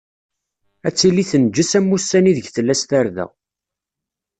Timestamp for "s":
2.81-2.83